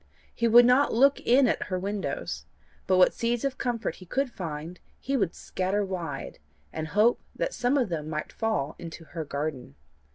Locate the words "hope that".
6.87-7.53